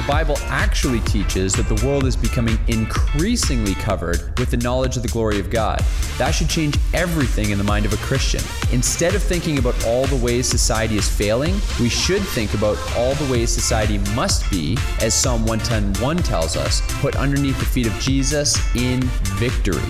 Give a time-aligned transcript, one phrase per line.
[0.00, 5.02] The Bible actually teaches that the world is becoming increasingly covered with the knowledge of
[5.02, 5.84] the glory of God.
[6.16, 8.40] That should change everything in the mind of a Christian.
[8.72, 13.14] Instead of thinking about all the ways society is failing, we should think about all
[13.16, 17.92] the ways society must be, as Psalm 110:1 tells us, put underneath the feet of
[18.00, 19.02] Jesus in
[19.36, 19.80] victory.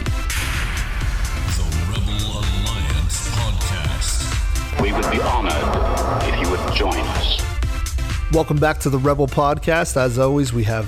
[1.54, 4.82] The Rebel Alliance Podcast.
[4.82, 7.49] We would be honored if you would join us.
[8.32, 9.96] Welcome back to the Rebel Podcast.
[9.96, 10.86] As always, we have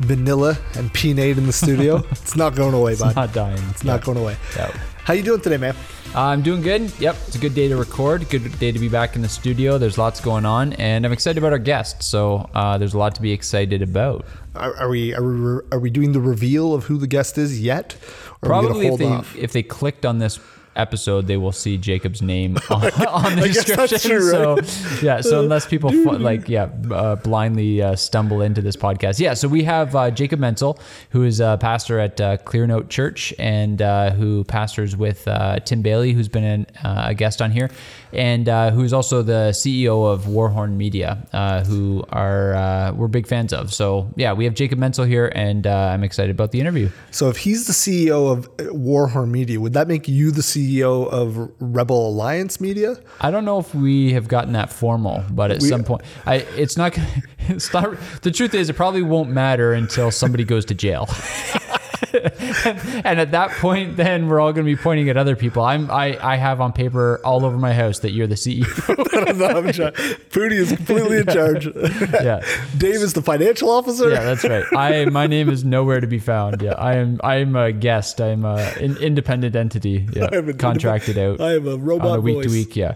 [0.00, 1.96] Vanilla and P Nate in the studio.
[2.10, 3.16] it's not going away, bud.
[3.16, 3.58] Not dying.
[3.70, 4.36] It's not going away.
[4.54, 4.76] Yeah.
[4.98, 5.74] How you doing today, man?
[6.14, 6.92] I'm doing good.
[7.00, 8.28] Yep, it's a good day to record.
[8.28, 9.78] Good day to be back in the studio.
[9.78, 12.02] There's lots going on, and I'm excited about our guest.
[12.02, 14.26] So uh, there's a lot to be excited about.
[14.54, 17.58] Are, are we are we are we doing the reveal of who the guest is
[17.58, 17.96] yet?
[18.42, 19.34] Or are we Probably if they off?
[19.34, 20.38] if they clicked on this
[20.76, 24.10] episode, they will see Jacob's name on, on the I guess that's description.
[24.10, 24.64] true, right?
[24.64, 29.34] So yeah, so unless people like yeah uh, blindly uh, stumble into this podcast, yeah.
[29.34, 30.78] So we have uh, Jacob Mentzel,
[31.10, 35.82] who is a pastor at uh, Clearnote Church and uh, who pastors with uh, Tim
[35.82, 37.70] Bayly, who's been an, uh, a guest on here,
[38.12, 43.26] and uh, who's also the CEO of Warhorn Media, uh, who are uh, we're big
[43.26, 43.72] fans of.
[43.72, 46.88] So yeah, we have Jacob Mentzel here, and uh, I'm excited about the interview.
[47.10, 51.50] So if he's the CEO of Warhorn Media, would that make you the CEO of
[51.60, 52.96] Rebel Alliance Media?
[53.20, 56.36] I don't know if we have gotten that formal, but at We- some point, I
[56.56, 56.96] it's not.
[57.48, 57.96] It's not.
[58.22, 61.08] The truth is, it probably won't matter until somebody goes to jail.
[62.12, 65.62] and at that point, then we're all going to be pointing at other people.
[65.62, 65.90] I'm.
[65.90, 66.18] I.
[66.22, 68.66] I have on paper all over my house that you're the CEO.
[69.38, 69.92] no, I'm trying.
[70.30, 71.66] Pooty is completely in charge.
[71.66, 72.42] yeah.
[72.76, 74.10] Dave is the financial officer.
[74.10, 74.64] Yeah, that's right.
[74.76, 75.04] I.
[75.06, 76.62] My name is nowhere to be found.
[76.62, 77.20] Yeah, I am.
[77.22, 78.20] I am a guest.
[78.20, 80.06] I'm a an independent entity.
[80.22, 81.40] Yeah, contracted out.
[81.40, 82.46] I am a robot on a week voice.
[82.46, 82.76] to week.
[82.76, 82.94] Yeah.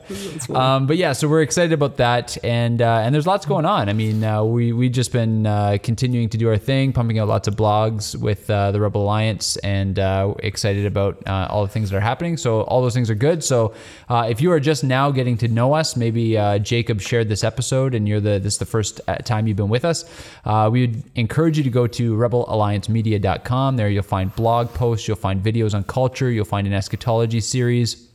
[0.55, 3.89] Um, but yeah, so we're excited about that, and uh, and there's lots going on.
[3.89, 7.29] I mean, uh, we we just been uh, continuing to do our thing, pumping out
[7.29, 11.73] lots of blogs with uh, the Rebel Alliance, and uh, excited about uh, all the
[11.73, 12.37] things that are happening.
[12.37, 13.43] So all those things are good.
[13.43, 13.75] So
[14.09, 17.45] uh, if you are just now getting to know us, maybe uh, Jacob shared this
[17.45, 20.05] episode, and you're the this is the first uh, time you've been with us.
[20.45, 23.77] We would encourage you to go to rebelalliancemedia.com.
[23.77, 28.07] There you'll find blog posts, you'll find videos on culture, you'll find an eschatology series.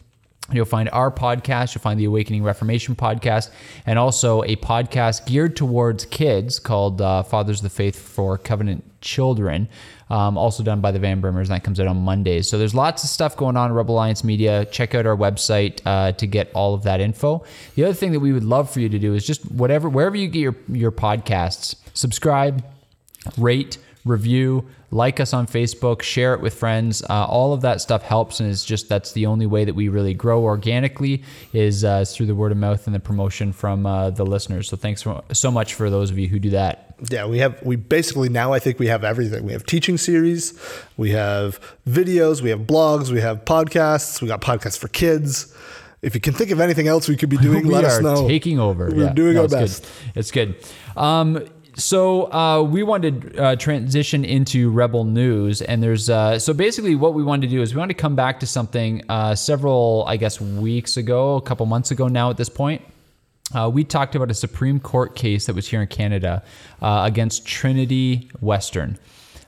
[0.51, 3.51] You'll find our podcast, you'll find the Awakening Reformation podcast,
[3.85, 8.83] and also a podcast geared towards kids called uh, Fathers of the Faith for Covenant
[9.01, 9.69] Children,
[10.11, 12.49] um, also done by the Van Brimmers, and that comes out on Mondays.
[12.49, 14.65] So there's lots of stuff going on at Rebel Alliance Media.
[14.65, 17.45] Check out our website uh, to get all of that info.
[17.75, 20.17] The other thing that we would love for you to do is just whatever, wherever
[20.17, 22.61] you get your, your podcasts, subscribe,
[23.37, 27.03] rate, review, like us on Facebook, share it with friends.
[27.09, 29.89] Uh, all of that stuff helps, and it's just that's the only way that we
[29.89, 31.23] really grow organically
[31.53, 34.67] is uh, through the word of mouth and the promotion from uh, the listeners.
[34.69, 36.95] So thanks so- so much for those of you who do that.
[37.09, 39.43] Yeah, we have we basically now I think we have everything.
[39.43, 40.59] We have teaching series,
[40.97, 45.55] we have videos, we have blogs, we have podcasts, we got podcasts for kids.
[46.03, 48.27] If you can think of anything else we could be doing, we let us know.
[48.27, 48.89] taking over.
[48.89, 49.13] We're Yeah.
[49.13, 49.81] doing No, our it's best.
[49.83, 49.91] Good.
[50.15, 50.55] It's good.
[50.97, 51.45] Um,
[51.75, 56.95] so uh, we wanted to uh, transition into Rebel News, and there's uh, so basically
[56.95, 60.03] what we wanted to do is we wanted to come back to something uh, several,
[60.07, 62.81] I guess, weeks ago, a couple months ago now at this point.
[63.53, 66.43] Uh, we talked about a Supreme Court case that was here in Canada
[66.81, 68.97] uh, against Trinity Western.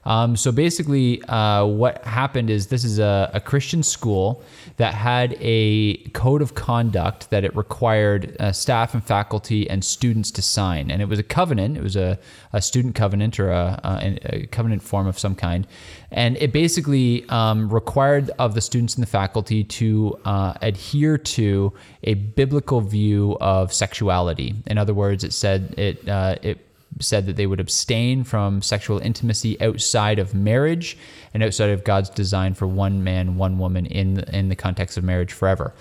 [0.06, 4.44] Um, so basically, uh, what happened is this is a, a Christian school
[4.78, 10.32] that had a code of conduct that it required uh, staff and faculty and students
[10.32, 11.78] to sign, and it was a covenant.
[11.78, 12.20] It was a,
[12.52, 13.80] a student covenant or a,
[14.24, 15.66] a, covenant form of some kind,
[16.12, 21.74] and it basically um, required of the students and the faculty to uh, adhere to
[22.04, 24.56] a biblical view of sexuality.
[24.68, 26.60] In other words, it said it uh, it
[27.00, 30.98] said that they would abstain from sexual intimacy outside of marriage
[31.34, 35.04] and outside of God's design for one man, one woman in in the context of
[35.04, 35.74] marriage forever.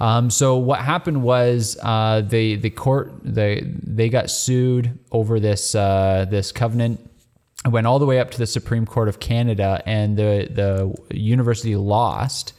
[0.00, 5.74] Um, so what happened was uh, the the court they they got sued over this
[5.74, 7.10] uh, this covenant.
[7.64, 11.16] It went all the way up to the Supreme Court of Canada, and the the
[11.16, 12.52] university lost.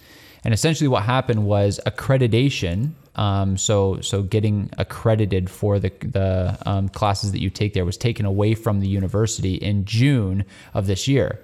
[0.44, 6.90] And essentially, what happened was accreditation Um, so so getting accredited for the the um,
[6.90, 11.08] classes that you take there was taken away from the university in June of this
[11.08, 11.42] year.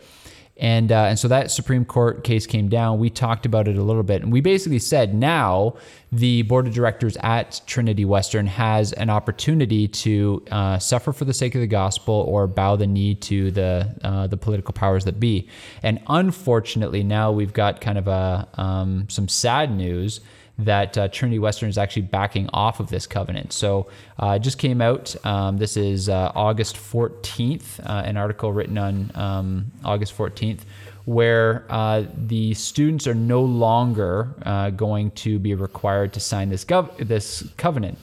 [0.61, 2.99] And, uh, and so that Supreme Court case came down.
[2.99, 4.21] We talked about it a little bit.
[4.21, 5.75] And we basically said now
[6.11, 11.33] the board of directors at Trinity Western has an opportunity to uh, suffer for the
[11.33, 15.19] sake of the gospel or bow the knee to the, uh, the political powers that
[15.19, 15.49] be.
[15.81, 20.21] And unfortunately, now we've got kind of a, um, some sad news
[20.65, 23.53] that uh, Trinity Western is actually backing off of this covenant.
[23.53, 23.87] So
[24.21, 25.15] uh, it just came out.
[25.25, 30.61] Um, this is uh, August 14th, uh, an article written on um, August 14th,
[31.05, 36.63] where uh, the students are no longer uh, going to be required to sign this
[36.63, 37.97] gov- this covenant.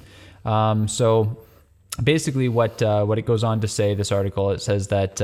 [0.45, 1.39] Um, so
[2.03, 5.21] basically, what what it goes on to say, this article, it says that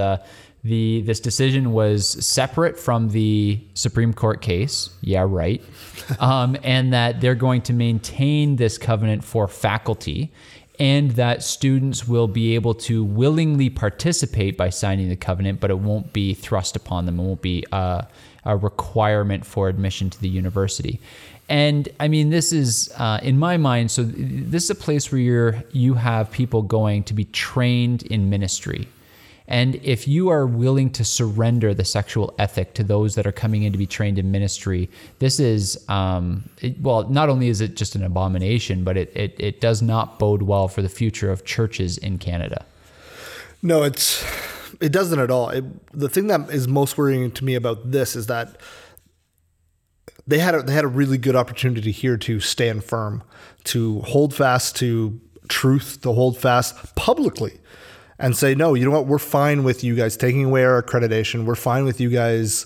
[0.64, 4.90] the this decision was separate from the Supreme Court case.
[5.02, 5.62] Yeah, right.
[6.20, 10.30] Um, and that they're going to maintain this covenant for faculty,
[10.78, 15.78] and that students will be able to willingly participate by signing the covenant, but it
[15.78, 17.18] won't be thrust upon them.
[17.18, 18.06] It won't be a,
[18.44, 21.00] a requirement for admission to the university.
[21.48, 23.90] And I mean, this is uh, in my mind.
[23.90, 28.28] So this is a place where you're you have people going to be trained in
[28.28, 28.88] ministry
[29.46, 33.62] and if you are willing to surrender the sexual ethic to those that are coming
[33.64, 34.88] in to be trained in ministry,
[35.18, 39.34] this is, um, it, well, not only is it just an abomination, but it, it,
[39.38, 42.64] it does not bode well for the future of churches in Canada.
[43.62, 44.24] No, it's
[44.80, 45.50] it doesn't at all.
[45.50, 48.56] It, the thing that is most worrying to me about this is that
[50.26, 53.22] they had a, they had a really good opportunity here to stand firm,
[53.64, 57.60] to hold fast to truth, to hold fast publicly
[58.24, 59.06] and say, no, you know what?
[59.06, 61.44] We're fine with you guys taking away our accreditation.
[61.44, 62.64] We're fine with you guys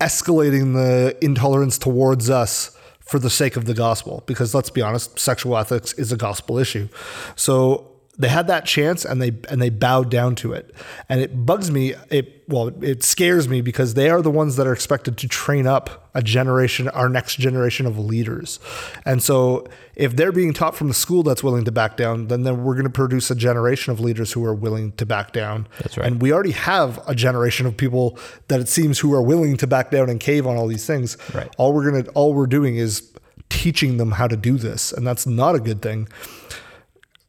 [0.00, 4.22] escalating the intolerance towards us for the sake of the gospel.
[4.26, 6.88] Because let's be honest, sexual ethics is a gospel issue.
[7.34, 10.74] So they had that chance and they and they bowed down to it.
[11.08, 14.66] And it bugs me it well it scares me because they are the ones that
[14.66, 18.60] are expected to train up a generation our next generation of leaders.
[19.04, 19.66] And so
[19.96, 22.74] if they're being taught from the school that's willing to back down then, then we're
[22.74, 25.66] going to produce a generation of leaders who are willing to back down.
[25.80, 26.06] That's right.
[26.06, 28.18] And we already have a generation of people
[28.48, 31.16] that it seems who are willing to back down and cave on all these things.
[31.34, 31.52] Right.
[31.58, 33.10] All we're going to all we're doing is
[33.48, 36.08] teaching them how to do this and that's not a good thing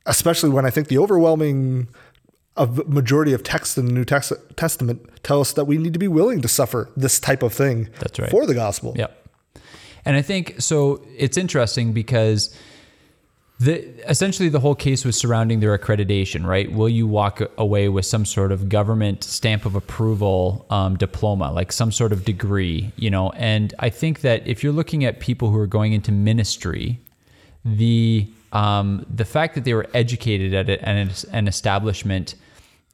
[0.06, 1.88] especially when I think the overwhelming
[2.58, 6.08] of majority of texts in the New Testament tell us that we need to be
[6.08, 8.30] willing to suffer this type of thing That's right.
[8.30, 8.94] for the gospel.
[8.96, 9.28] Yep.
[10.06, 12.56] And I think so it's interesting because
[13.60, 16.72] the essentially the whole case was surrounding their accreditation, right?
[16.72, 21.72] Will you walk away with some sort of government stamp of approval um, diploma, like
[21.72, 23.32] some sort of degree, you know?
[23.32, 27.00] And I think that if you're looking at people who are going into ministry,
[27.64, 32.36] the um, the fact that they were educated at an, an establishment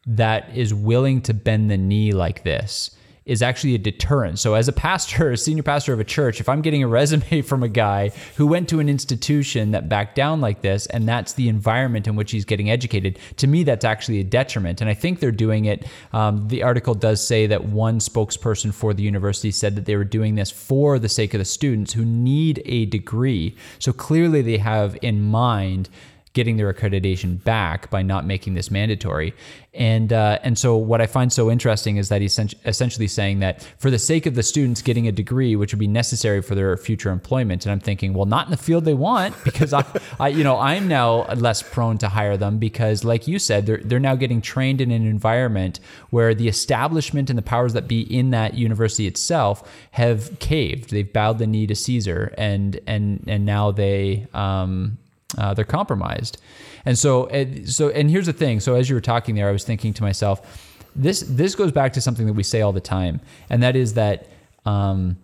[0.08, 2.90] that is willing to bend the knee like this
[3.26, 4.40] is actually a deterrent.
[4.40, 7.42] So, as a pastor, a senior pastor of a church, if I'm getting a resume
[7.44, 11.34] from a guy who went to an institution that backed down like this, and that's
[11.34, 14.82] the environment in which he's getting educated, to me, that's actually a detriment.
[14.82, 15.86] And I think they're doing it.
[16.14, 20.04] Um, the article does say that one spokesperson for the university said that they were
[20.04, 23.56] doing this for the sake of the students who need a degree.
[23.80, 25.90] So, clearly, they have in mind
[26.34, 29.34] getting their accreditation back by not making this mandatory.
[29.74, 33.64] And uh, and so what I find so interesting is that he's essentially saying that
[33.78, 36.76] for the sake of the students getting a degree, which would be necessary for their
[36.76, 39.86] future employment, and I'm thinking, well, not in the field they want, because I,
[40.20, 43.82] I you know, I'm now less prone to hire them because, like you said, they're
[43.84, 48.02] they're now getting trained in an environment where the establishment and the powers that be
[48.02, 50.92] in that university itself have caved.
[50.92, 54.98] They've bowed the knee to Caesar, and and and now they um,
[55.38, 56.42] uh, they're compromised.
[56.86, 57.30] And so,
[57.66, 58.60] so, and here's the thing.
[58.60, 61.94] So as you were talking there, I was thinking to myself, this this goes back
[61.94, 64.28] to something that we say all the time, and that is that
[64.66, 65.18] um,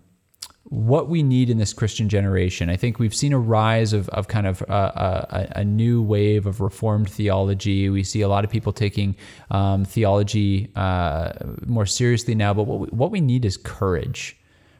[0.64, 2.68] what we need in this Christian generation.
[2.68, 6.46] I think we've seen a rise of, of kind of a, a, a new wave
[6.46, 7.88] of reformed theology.
[7.88, 9.16] We see a lot of people taking
[9.50, 11.32] um, theology uh,
[11.66, 14.37] more seriously now, but what we, what we need is courage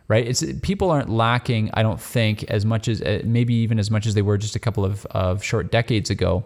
[0.09, 0.27] right?
[0.27, 4.07] It's people aren't lacking, I don't think, as much as uh, maybe even as much
[4.07, 6.45] as they were just a couple of, of short decades ago.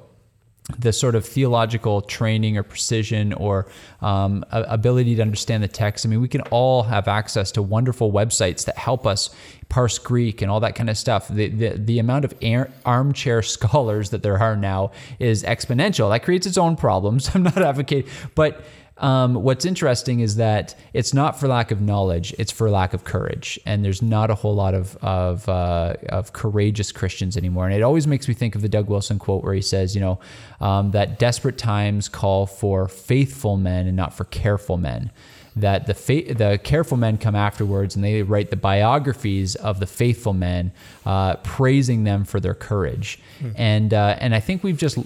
[0.79, 3.67] The sort of theological training or precision or
[4.01, 6.07] um, ability to understand the text.
[6.07, 9.31] I mean, we can all have access to wonderful websites that help us
[9.69, 11.27] parse Greek and all that kind of stuff.
[11.27, 16.11] The the, the amount of air, armchair scholars that there are now is exponential.
[16.11, 17.29] That creates its own problems.
[17.35, 18.65] I'm not advocating, but
[19.03, 23.05] um, what's interesting is that it's not for lack of knowledge; it's for lack of
[23.05, 23.59] courage.
[23.67, 27.67] And there's not a whole lot of of uh, of courageous Christians anymore.
[27.67, 30.01] And it always makes me think of the Doug Wilson quote where he says, you
[30.01, 30.21] know,
[30.61, 35.11] um, that desperate times call for faithful men and not for careful men
[35.57, 39.87] that the fa- the careful men come afterwards and they write the biographies of the
[39.87, 40.73] faithful men,
[41.05, 43.19] uh, praising them for their courage.
[43.57, 44.97] And uh, and I think we've just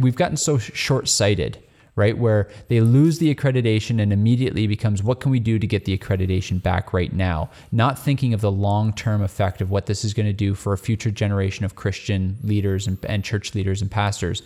[0.00, 1.58] we've gotten so short sighted.
[1.96, 5.84] Right where they lose the accreditation and immediately becomes what can we do to get
[5.84, 7.50] the accreditation back right now?
[7.70, 10.72] Not thinking of the long term effect of what this is going to do for
[10.72, 14.42] a future generation of Christian leaders and, and church leaders and pastors.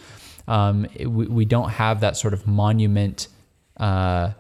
[0.47, 3.29] Um, we, we don't have that sort of monument
[3.79, 4.33] uh,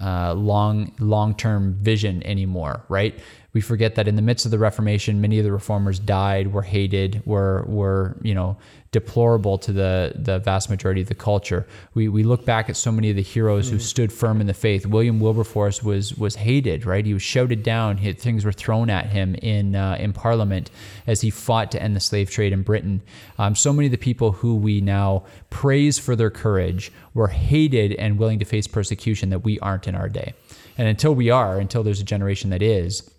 [0.00, 3.18] uh, long long term vision anymore, right?
[3.52, 6.62] We forget that in the midst of the Reformation, many of the reformers died, were
[6.62, 8.56] hated, were were you know
[8.90, 11.66] deplorable to the the vast majority of the culture.
[11.94, 14.54] We we look back at so many of the heroes who stood firm in the
[14.54, 14.86] faith.
[14.86, 17.04] William Wilberforce was was hated, right?
[17.04, 17.98] He was shouted down.
[17.98, 20.70] He, things were thrown at him in uh, in Parliament
[21.06, 23.02] as he fought to end the slave trade in Britain.
[23.38, 27.92] Um, so many of the people who we now praise for their courage were hated
[27.92, 30.34] and willing to face persecution that we aren't in our day.
[30.78, 33.10] And until we are, until there's a generation that is,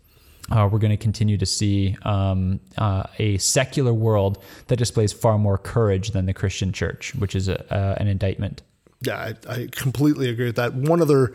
[0.51, 5.37] uh, we're going to continue to see um, uh, a secular world that displays far
[5.37, 8.61] more courage than the Christian church, which is a, uh, an indictment.
[9.01, 10.73] Yeah, I, I completely agree with that.
[10.73, 11.33] One other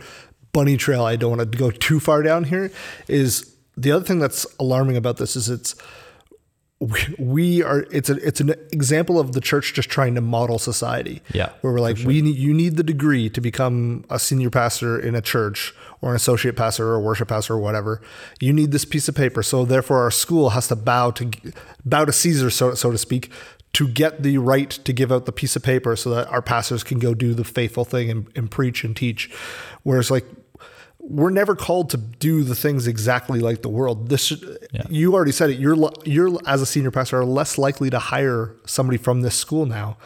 [0.52, 2.70] bunny trail I don't want to go too far down here
[3.08, 5.74] is the other thing that's alarming about this is it's
[7.18, 11.22] we, are it's a it's an example of the church just trying to model society.
[11.32, 14.98] Yeah, where we're like we need you need the degree to become a senior pastor
[14.98, 18.00] in a church or an associate pastor or a worship pastor or whatever.
[18.40, 21.30] You need this piece of paper, so therefore our school has to bow to
[21.84, 23.30] bow to Caesar, so so to speak,
[23.74, 26.82] to get the right to give out the piece of paper so that our pastors
[26.82, 29.30] can go do the faithful thing and, and preach and teach.
[29.82, 30.24] Whereas like
[31.06, 34.08] we're never called to do the things exactly like the world.
[34.08, 34.32] This
[34.72, 34.82] Yeah.
[34.88, 35.58] you already said it.
[35.58, 39.66] You're you're as a senior pastor are less likely to hire somebody from this school
[39.66, 39.98] now.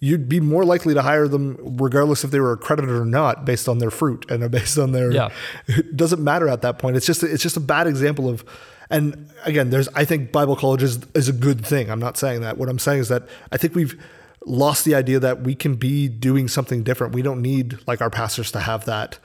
[0.00, 3.68] You'd be more likely to hire them regardless if they were accredited or not, based
[3.70, 5.10] on their fruit and based on their.
[5.10, 5.30] Yeah.
[5.66, 6.96] It doesn't matter at that point.
[6.96, 8.44] It's just it's just a bad example of.
[8.90, 11.90] And again, there's I think Bible college is is a good thing.
[11.90, 12.58] I'm not saying that.
[12.58, 13.98] What I'm saying is that I think we've
[14.44, 17.14] lost the idea that we can be doing something different.
[17.14, 19.18] We don't need like our pastors to have that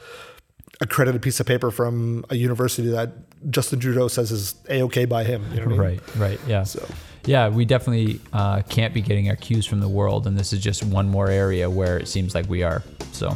[0.82, 3.12] accredited piece of paper from a university that
[3.50, 5.46] Justin Trudeau says is a okay by him.
[5.52, 6.02] You know what I mean?
[6.16, 6.64] Right, right, yeah.
[6.64, 6.88] So
[7.26, 10.62] Yeah, we definitely uh, can't be getting our cues from the world, and this is
[10.62, 12.82] just one more area where it seems like we are.
[13.12, 13.36] So,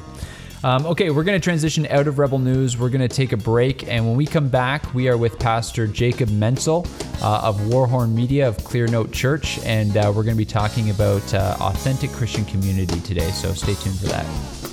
[0.64, 2.78] um, okay, we're going to transition out of Rebel News.
[2.78, 5.86] We're going to take a break, and when we come back, we are with Pastor
[5.86, 6.86] Jacob Mentzel
[7.22, 11.34] uh, of Warhorn Media of Clearnote Church, and uh, we're going to be talking about
[11.34, 13.30] uh, authentic Christian community today.
[13.32, 14.73] So, stay tuned for that.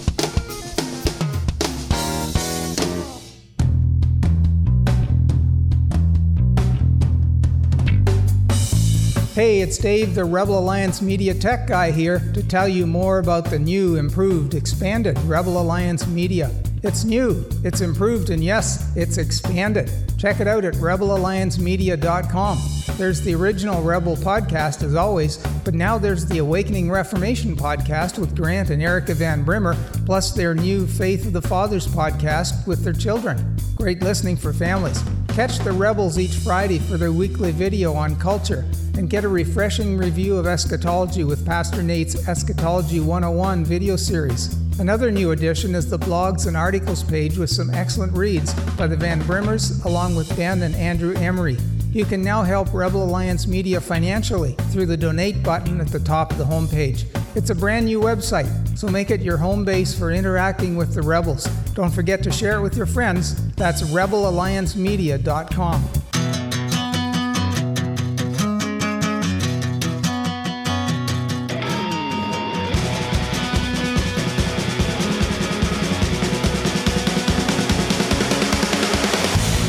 [9.40, 13.46] Hey, it's Dave, the Rebel Alliance Media Tech guy here to tell you more about
[13.46, 16.50] the new, improved, expanded Rebel Alliance Media.
[16.82, 19.90] It's new, it's improved, and yes, it's expanded.
[20.18, 22.58] Check it out at rebelalliancemedia.com.
[22.98, 28.36] There's the original Rebel podcast, as always, but now there's the Awakening Reformation podcast with
[28.36, 32.92] Grant and Erica Van Brimmer, plus their new Faith of the Fathers podcast with their
[32.92, 33.56] children.
[33.74, 35.02] Great listening for families.
[35.34, 38.66] Catch the Rebels each Friday for their weekly video on culture
[38.98, 44.52] and get a refreshing review of eschatology with Pastor Nate's Eschatology 101 video series.
[44.80, 48.96] Another new addition is the blogs and articles page with some excellent reads by the
[48.96, 51.56] Van Brimmers along with Ben and Andrew Emery.
[51.92, 56.32] You can now help Rebel Alliance Media financially through the donate button at the top
[56.32, 57.04] of the homepage.
[57.36, 61.02] It's a brand new website, so make it your home base for interacting with the
[61.02, 61.48] Rebels.
[61.74, 63.34] Don't forget to share it with your friends.
[63.54, 65.84] That's rebelalliancemedia.com.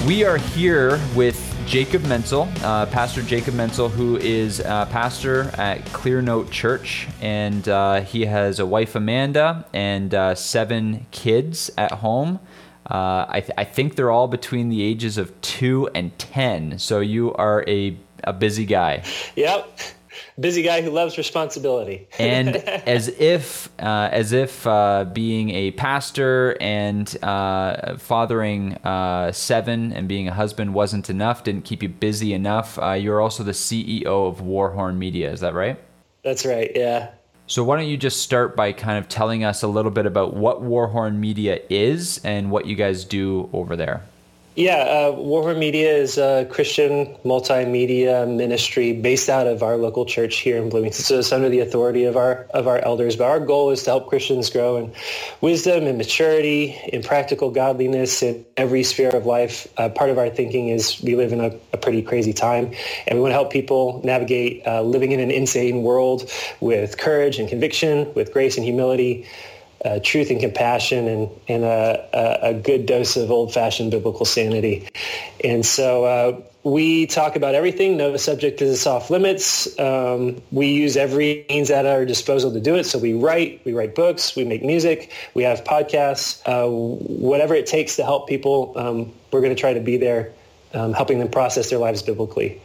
[0.08, 1.38] We are here with
[1.72, 8.26] Jacob Mentzel, uh, Pastor Jacob Mentzel, who is pastor at Clearnote Church, and uh, he
[8.26, 12.42] has a wife Amanda and uh, seven kids at home.
[12.90, 16.78] Uh, I, th- I think they're all between the ages of two and ten.
[16.78, 19.06] So you are a a busy guy.
[19.38, 19.80] Yep.
[20.40, 22.08] Busy guy who loves responsibility.
[22.20, 22.56] and
[22.88, 30.08] as if uh, as if uh, being a pastor and uh, fathering uh, seven and
[30.08, 32.80] being a husband wasn't enough, didn't keep you busy enough.
[32.80, 35.32] Uh, you're also the CEO of Warhorn Media.
[35.32, 35.80] Is that right?
[36.24, 36.72] That's right.
[36.76, 37.12] Yeah.
[37.48, 40.36] So why don't you just start by kind of telling us a little bit about
[40.36, 44.04] what Warhorn Media is and what you guys do over there?
[44.54, 50.40] Yeah, uh, Warhorn Media is a Christian multimedia ministry based out of our local church
[50.40, 51.06] here in Bloomington.
[51.06, 53.16] So it's under the authority of our of our elders.
[53.16, 54.94] But our goal is to help Christians grow in
[55.40, 59.72] wisdom and maturity, in practical godliness in every sphere of life.
[59.78, 62.74] Uh, part of our thinking is we live in a, a, pretty crazy time,
[63.08, 66.30] and we want to help people navigate uh, living in an insane world
[66.60, 69.26] with courage and conviction, with grace and humility
[69.84, 74.88] uh, truth and compassion and, and a, a, good dose of old-fashioned biblical sanity.
[75.44, 77.98] And so uh, we talk about everything.
[77.98, 79.78] No subject is off limits.
[79.80, 82.84] Um, we use every means at our disposal to do it.
[82.84, 87.66] So we write, we write books, we make music, we have podcasts, uh, whatever it
[87.66, 88.74] takes to help people.
[88.76, 90.32] Um, we're going to try to be there,
[90.74, 92.62] um, helping them process their lives biblically.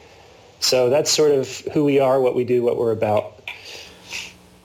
[0.60, 3.35] So that's sort of who we are, what we do, what we're about.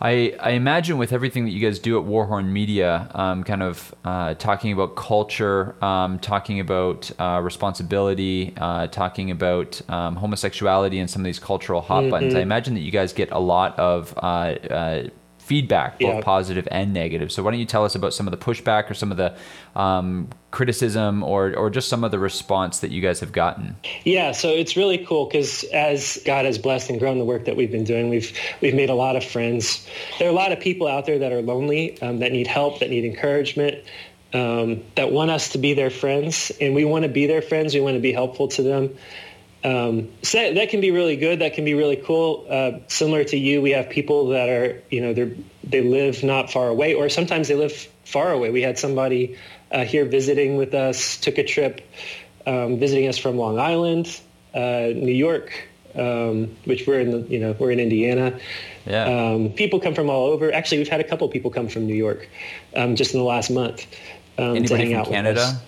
[0.01, 3.93] I, I imagine with everything that you guys do at Warhorn Media, um, kind of
[4.03, 11.07] uh, talking about culture, um, talking about uh, responsibility, uh, talking about um, homosexuality and
[11.07, 12.09] some of these cultural hot mm-hmm.
[12.09, 15.07] buttons, I imagine that you guys get a lot of uh, uh,
[15.51, 16.21] feedback, both yeah.
[16.21, 17.29] positive and negative.
[17.29, 19.35] So why don't you tell us about some of the pushback or some of the
[19.75, 23.75] um, criticism or, or just some of the response that you guys have gotten?
[24.05, 27.57] Yeah, so it's really cool because as God has blessed and grown the work that
[27.57, 28.31] we've been doing, we've
[28.61, 29.85] we've made a lot of friends.
[30.19, 32.79] There are a lot of people out there that are lonely, um, that need help,
[32.79, 33.83] that need encouragement.
[34.33, 37.73] Um, that want us to be their friends, and we want to be their friends.
[37.73, 38.95] We want to be helpful to them.
[39.63, 41.39] Um, so that, that, can be really good.
[41.39, 42.47] That can be really cool.
[42.49, 46.51] Uh, similar to you, we have people that are, you know, they they live not
[46.51, 48.49] far away, or sometimes they live far away.
[48.49, 49.37] We had somebody
[49.71, 51.81] uh, here visiting with us, took a trip,
[52.47, 54.19] um, visiting us from Long Island,
[54.55, 58.39] uh, New York, um, which we're in the, you know, we're in Indiana.
[58.85, 59.05] Yeah.
[59.05, 60.51] Um, people come from all over.
[60.51, 62.27] Actually, we've had a couple people come from New York
[62.75, 63.85] um, just in the last month
[64.37, 65.39] um, Anybody to hang out Canada?
[65.39, 65.61] with us.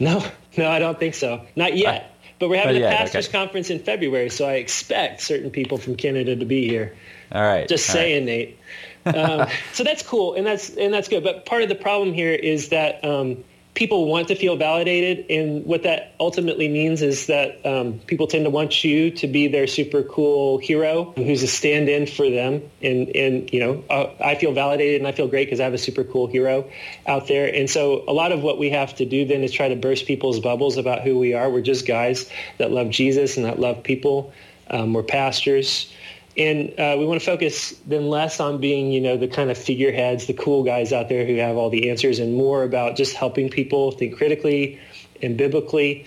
[0.00, 0.24] No,
[0.62, 1.44] no, I don't think so.
[1.56, 2.11] Not yet.
[2.42, 3.38] But we're having oh, a pastors okay.
[3.38, 6.92] conference in February, so I expect certain people from Canada to be here.
[7.30, 7.68] All right.
[7.68, 8.58] Just All saying, right.
[9.06, 9.16] Nate.
[9.16, 11.22] Um, so that's cool, and that's and that's good.
[11.22, 15.64] But part of the problem here is that um, people want to feel validated, and
[15.64, 19.66] what that ultimately means is that um, people tend to want you to be their
[19.66, 22.62] super cool hero who's a stand-in for them.
[22.82, 25.74] And and you know, uh, I feel validated and I feel great because I have
[25.74, 26.70] a super cool hero
[27.06, 27.52] out there.
[27.52, 30.06] And so a lot of what we have to do then is try to burst
[30.06, 31.50] people's bubbles about who we are.
[31.50, 34.32] We're just guys that love Jesus and that love people.
[34.68, 35.92] Um, we're pastors.
[36.36, 39.58] And uh, we want to focus then less on being, you know, the kind of
[39.58, 43.14] figureheads, the cool guys out there who have all the answers, and more about just
[43.14, 44.80] helping people think critically
[45.20, 46.06] and biblically,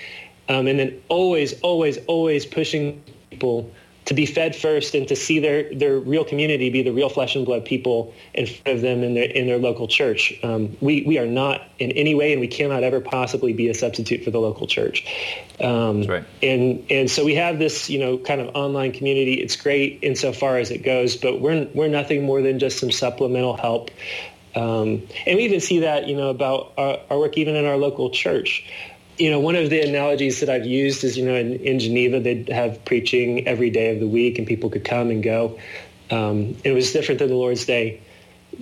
[0.50, 3.72] um, and then always, always, always pushing people
[4.06, 7.36] to be fed first and to see their, their real community be the real flesh
[7.36, 10.34] and blood people in front of them in their, in their local church.
[10.44, 13.74] Um, we, we are not in any way, and we cannot ever possibly be a
[13.74, 15.06] substitute for the local church.
[15.60, 16.24] Um, right.
[16.44, 19.36] And, and so we have this, you know, kind of online community.
[19.36, 23.58] It's great insofar as it goes, but we're, we're nothing more than just some supplemental
[23.58, 23.90] help
[24.56, 27.76] um, and we even see that, you know, about our, our, work even in our
[27.76, 28.66] local church
[29.18, 32.20] you know, one of the analogies that I've used is, you know, in, in Geneva,
[32.20, 35.60] they'd have preaching every day of the week and people could come and go.
[36.12, 38.02] Um, it was different than the Lord's Day,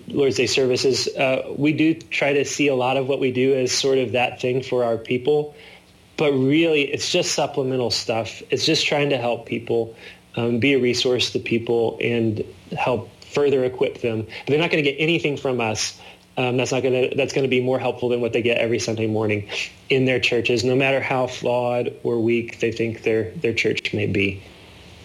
[0.08, 1.08] Lord's Day services.
[1.08, 4.12] Uh, we do try to see a lot of what we do as sort of
[4.12, 5.56] that thing for our people,
[6.18, 8.42] but really it's just supplemental stuff.
[8.50, 9.96] It's just trying to help people,
[10.36, 12.44] um, be a resource to people and
[12.78, 14.22] help further equip them.
[14.22, 16.00] But they're not going to get anything from us
[16.38, 18.58] um, that's not going to that's going to be more helpful than what they get
[18.58, 19.48] every Sunday morning
[19.90, 24.08] in their churches, no matter how flawed or weak they think their their church may
[24.08, 24.42] be.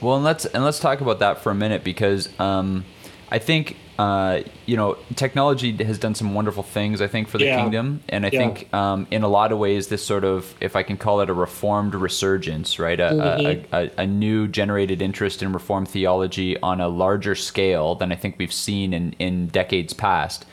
[0.01, 2.85] Well, and let's and let's talk about that for a minute because um,
[3.31, 7.03] I think uh, you know technology has done some wonderful things.
[7.03, 7.61] I think for the yeah.
[7.61, 8.39] kingdom, and I yeah.
[8.39, 11.29] think um, in a lot of ways this sort of, if I can call it
[11.29, 13.75] a reformed resurgence, right, a, mm-hmm.
[13.75, 18.17] a, a, a new generated interest in reformed theology on a larger scale than I
[18.17, 20.47] think we've seen in in decades past.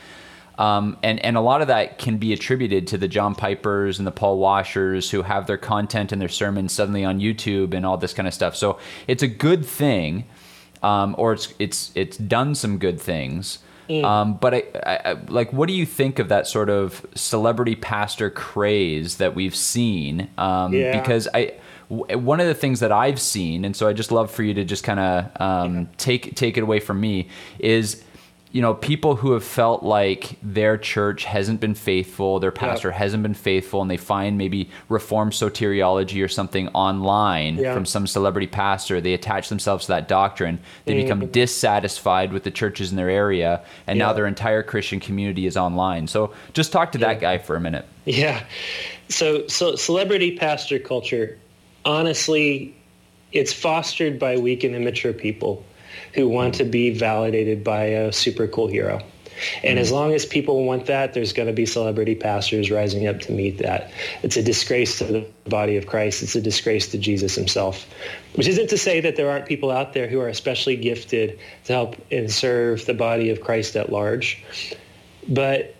[0.58, 4.06] Um, and and a lot of that can be attributed to the John Pipers and
[4.06, 7.98] the Paul Washers who have their content and their sermons suddenly on YouTube and all
[7.98, 8.56] this kind of stuff.
[8.56, 10.24] So it's a good thing,
[10.82, 13.58] um, or it's it's it's done some good things.
[13.88, 14.04] Mm.
[14.04, 18.30] Um, but I, I, like, what do you think of that sort of celebrity pastor
[18.30, 20.28] craze that we've seen?
[20.38, 20.98] Um, yeah.
[20.98, 21.54] Because I
[21.88, 24.64] one of the things that I've seen, and so I just love for you to
[24.64, 27.28] just kind of um, take take it away from me,
[27.60, 28.02] is
[28.56, 32.96] you know, people who have felt like their church hasn't been faithful, their pastor Yeah.
[32.96, 37.74] hasn't been faithful, and they find maybe reformed soteriology or something online Yeah.
[37.74, 40.58] from some celebrity pastor, they attach themselves to that doctrine.
[40.86, 41.02] They Mm-hmm.
[41.02, 45.58] become dissatisfied with the churches in their area, and now their entire Christian community is
[45.58, 46.06] online.
[46.06, 47.84] So just talk to that guy for a minute.
[48.06, 48.40] Yeah.
[49.10, 51.36] So, so celebrity pastor culture,
[51.84, 52.74] honestly,
[53.32, 55.62] it's fostered by weak and immature people
[56.16, 59.00] who want to be validated by a super cool hero.
[59.62, 59.78] And mm-hmm.
[59.78, 63.32] as long as people want that, there's going to be celebrity pastors rising up to
[63.32, 63.90] meet that.
[64.22, 66.22] It's a disgrace to the body of Christ.
[66.22, 67.86] It's a disgrace to Jesus himself.
[68.34, 71.72] Which isn't to say that there aren't people out there who are especially gifted to
[71.72, 74.42] help and serve the body of Christ at large.
[75.28, 75.74] But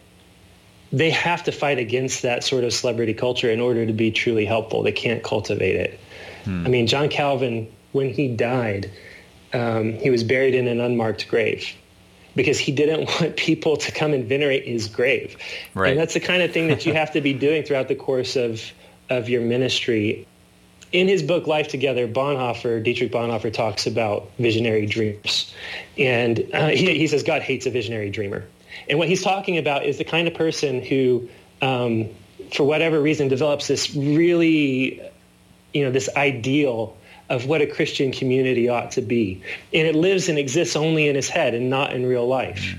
[0.92, 4.44] they have to fight against that sort of celebrity culture in order to be truly
[4.44, 4.82] helpful.
[4.82, 6.00] They can't cultivate it.
[6.44, 6.66] Hmm.
[6.66, 8.90] I mean, John Calvin, when he died,
[9.56, 11.74] um, he was buried in an unmarked grave
[12.34, 15.36] because he didn't want people to come and venerate his grave.
[15.74, 15.90] Right.
[15.90, 18.36] And that's the kind of thing that you have to be doing throughout the course
[18.36, 18.62] of,
[19.08, 20.26] of your ministry.
[20.92, 25.52] In his book, Life Together, Bonhoeffer, Dietrich Bonhoeffer talks about visionary dreamers.
[25.98, 28.44] And uh, he, he says God hates a visionary dreamer.
[28.88, 31.28] And what he's talking about is the kind of person who,
[31.62, 32.10] um,
[32.52, 35.00] for whatever reason, develops this really,
[35.72, 36.96] you know, this ideal
[37.28, 39.42] of what a Christian community ought to be.
[39.74, 42.74] And it lives and exists only in his head and not in real life.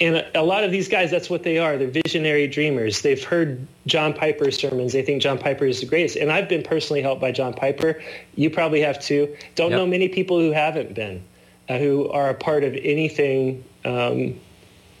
[0.00, 1.76] And a, a lot of these guys, that's what they are.
[1.76, 3.02] They're visionary dreamers.
[3.02, 4.92] They've heard John Piper's sermons.
[4.92, 6.16] They think John Piper is the greatest.
[6.16, 8.00] And I've been personally helped by John Piper.
[8.36, 9.34] You probably have too.
[9.54, 9.78] Don't Yep.
[9.78, 11.22] know many people who haven't been,
[11.68, 14.38] uh, who are a part of anything, um,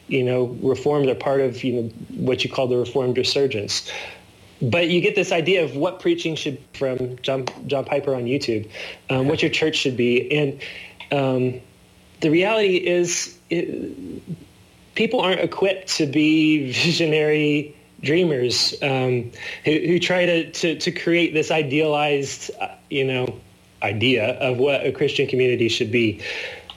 [0.08, 1.06] you know, reformed.
[1.06, 3.90] They're part of, you know, what you call the reformed resurgence
[4.60, 8.68] but you get this idea of what preaching should from John, John Piper on YouTube,
[9.10, 10.30] um, what your church should be.
[10.32, 10.60] And
[11.12, 11.60] um,
[12.20, 14.34] the reality is it,
[14.94, 19.30] people aren't equipped to be visionary dreamers um,
[19.64, 23.38] who, who try to, to, to create this idealized, uh, you know,
[23.82, 26.20] idea of what a Christian community should be.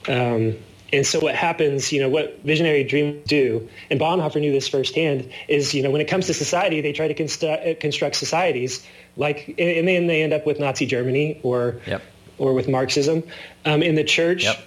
[0.07, 0.55] Um,
[0.93, 5.30] and so what happens, you know, what visionary dreamers do, and Bonhoeffer knew this firsthand,
[5.47, 8.86] is, you know, when it comes to society, they try to construct, construct societies
[9.17, 12.01] like, and then they end up with Nazi Germany or, Yep.
[12.38, 13.23] or with Marxism.
[13.65, 14.60] Um, in the church, Yep.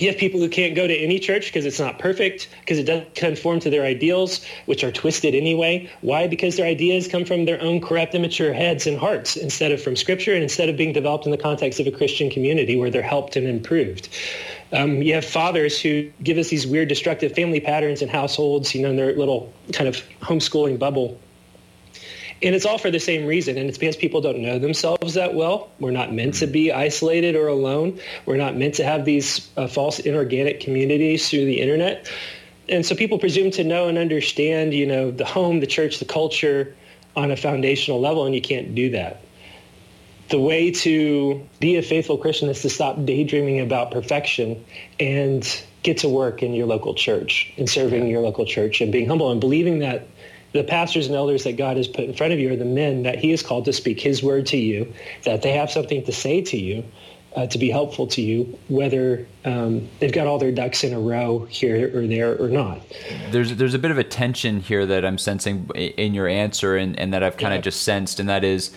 [0.00, 2.84] you have people who can't go to any church because it's not perfect, because it
[2.84, 5.88] doesn't conform to their ideals, which are twisted anyway.
[6.02, 6.26] Why?
[6.26, 9.96] Because their ideas come from their own corrupt, immature heads and hearts instead of from
[9.96, 13.02] Scripture and instead of being developed in the context of a Christian community where they're
[13.02, 14.08] helped and improved.
[14.72, 18.82] Um, you have fathers who give us these weird, destructive family patterns in households, you
[18.82, 21.18] know, in their little kind of homeschooling bubble.
[22.42, 23.56] And it's all for the same reason.
[23.56, 25.70] And it's because people don't know themselves that well.
[25.78, 27.98] We're not meant to be isolated or alone.
[28.26, 32.10] We're not meant to have these uh, false inorganic communities through the internet.
[32.68, 36.04] And so people presume to know and understand, you know, the home, the church, the
[36.04, 36.74] culture
[37.14, 39.22] on a foundational level, and you can't do that.
[40.28, 44.64] The way to be a faithful Christian is to stop daydreaming about perfection
[44.98, 49.06] and get to work in your local church and serving your local church and being
[49.08, 50.08] humble and believing that
[50.52, 53.04] the pastors and elders that God has put in front of you are the men
[53.04, 54.92] that he is called to speak his word to you,
[55.24, 56.82] that they have something to say to you,
[57.36, 60.98] uh, to be helpful to you, whether um, they've got all their ducks in a
[60.98, 62.80] row here or there or not.
[63.30, 66.98] there's there's a bit of a tension here that I'm sensing in your answer and,
[66.98, 67.62] and that I've kind of Yeah.
[67.62, 68.74] just sensed and that is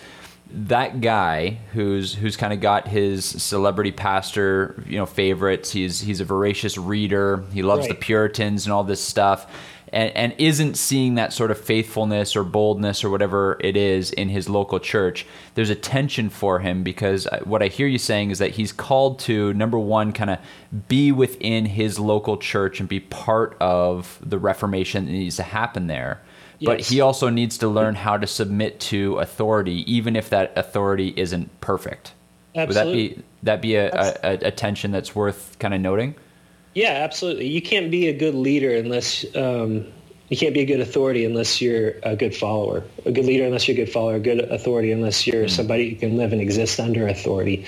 [0.52, 5.70] that guy who's who's kind of got his celebrity pastor you know favorites.
[5.70, 7.44] He's he's a voracious reader.
[7.52, 9.46] He loves the Puritans and all this stuff
[9.92, 14.28] and, and isn't seeing that sort of faithfulness or boldness or whatever it is in
[14.28, 18.30] his local church, there's a tension for him because uh, what I hear you saying
[18.30, 20.38] is that he's called to, number one, kind of
[20.88, 25.86] be within his local church and be part of the reformation that needs to happen
[25.88, 26.20] there.
[26.62, 31.14] But he also needs to learn how to submit to authority, even if that authority
[31.16, 32.12] isn't perfect.
[32.54, 33.08] Absolutely.
[33.08, 33.90] Would that be that be a,
[34.22, 36.14] a, a, tension that's worth kind of noting?
[36.74, 37.48] Yeah, absolutely.
[37.48, 39.86] You can't be a good leader unless um,
[40.30, 42.84] you can't be a good authority unless you're a good follower.
[43.04, 44.14] A good leader unless you're a good follower.
[44.14, 47.66] A good authority unless you're somebody who can live and exist under authority.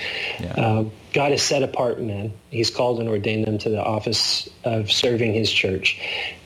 [0.55, 2.33] Um, God has set apart men.
[2.51, 5.99] He's called and ordained them to the office of serving His church.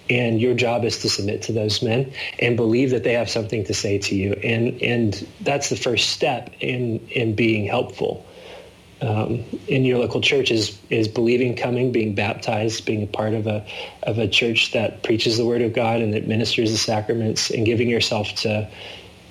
[0.10, 3.66] And your job is to submit to those men and believe that they have something
[3.66, 4.34] to say to you.
[4.44, 8.26] And and that's the first step in in being helpful
[9.02, 13.46] um, in your local church is is believing, coming, being baptized, being a part of
[13.46, 13.66] a
[14.04, 17.66] of a church that preaches the word of God and that ministers the sacraments, and
[17.66, 18.68] giving yourself to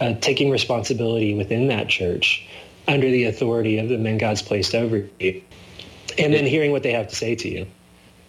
[0.01, 2.47] uh, taking responsibility within that church
[2.87, 5.43] under the authority of the men God's placed over you,
[6.17, 7.67] and then hearing what they have to say to you.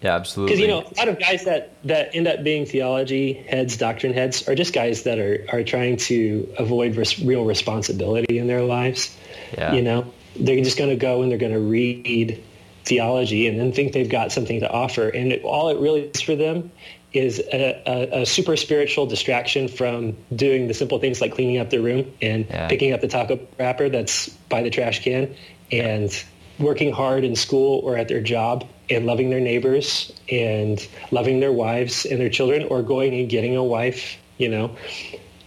[0.00, 0.56] Yeah, absolutely.
[0.56, 4.12] Because you know, a lot of guys that that end up being theology heads, doctrine
[4.12, 8.62] heads, are just guys that are are trying to avoid res- real responsibility in their
[8.62, 9.16] lives.
[9.56, 9.72] Yeah.
[9.72, 12.42] You know, they're just going to go and they're going to read
[12.84, 16.20] theology and then think they've got something to offer, and it, all it really is
[16.20, 16.70] for them
[17.12, 21.70] is a, a, a, super spiritual distraction from doing the simple things like cleaning up
[21.70, 22.68] their room and Yeah.
[22.68, 25.34] picking up the taco wrapper that's by the trash can
[25.72, 26.24] and
[26.58, 31.52] working hard in school or at their job and loving their neighbors and loving their
[31.52, 34.74] wives and their children or going and getting a wife, you know.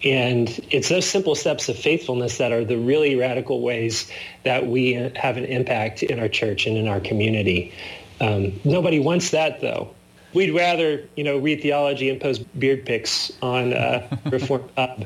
[0.03, 4.11] And it's those simple steps of faithfulness that are the really radical ways
[4.43, 7.71] that we have an impact in our church and in our community.
[8.19, 9.93] Um, nobody wants that, though.
[10.33, 15.05] We'd rather, you know, read theology and post beard pics on uh, Reform Hub,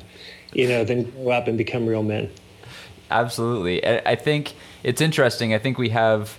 [0.54, 2.30] you know, than grow up and become real men.
[3.12, 3.86] Absolutely.
[3.86, 5.54] I I think it's interesting.
[5.54, 6.38] I think we have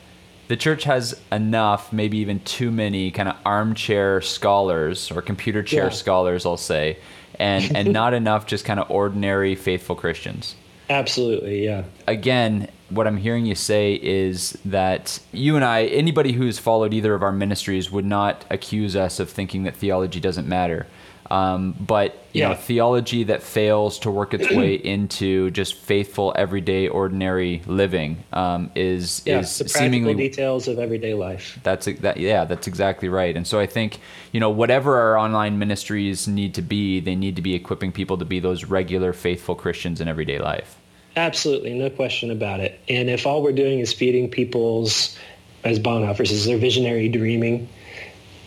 [0.49, 5.85] the church has enough, maybe even too many kind of armchair scholars or computer chair
[5.85, 5.91] Yeah.
[5.91, 6.99] scholars, I'll say,
[7.39, 10.55] and and not enough just kind of ordinary faithful Christians.
[10.89, 11.83] Absolutely, yeah.
[12.07, 17.13] Again, what I'm hearing you say is that you and I, anybody who's followed either
[17.15, 20.87] of our ministries, would not accuse us of thinking that theology doesn't matter.
[21.31, 26.89] Um, but you know, theology that fails to work its way into just faithful, everyday,
[26.89, 31.59] ordinary living um, is Yeah, is the practical seemingly details of everyday life.
[31.63, 32.19] that's that.
[32.19, 33.37] Yeah, that's exactly right.
[33.37, 34.01] And so I think
[34.33, 38.19] you know whatever our online ministries need to be, they need to be equipping people
[38.19, 40.77] to be those regular, faithful Christians in everyday life.
[41.17, 42.79] Absolutely, no question about it.
[42.89, 45.17] And if all we're doing is feeding people's,
[45.65, 47.69] as Bonhoeffer says, their visionary dreaming,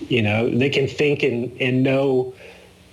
[0.08, 2.34] you know, they can think and, and know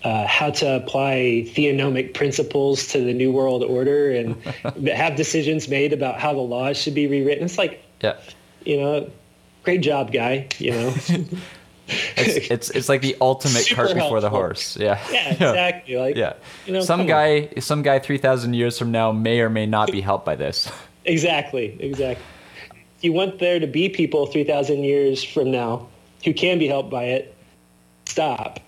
[0.07, 4.37] uh, how to apply theonomic principles to the New World Order and
[4.89, 7.45] have decisions made about how the laws should be rewritten.
[7.45, 8.15] It's like, Yeah.
[8.65, 9.11] you know,
[9.65, 10.95] great job, guy, you know.
[12.17, 14.77] It's, it's it's like the ultimate Super cart before the horse.
[14.77, 14.99] Yeah.
[15.09, 15.95] yeah, exactly.
[16.05, 16.33] Like, Yeah.
[16.67, 17.07] you know, some come on.
[17.07, 20.69] guy some guy 3000 years from now may or may not be helped by this.
[21.05, 22.25] Exactly, exactly.
[22.99, 25.87] If you want there to be people 3,000 years from now
[26.25, 27.37] who can be helped by it,
[28.07, 28.59] stop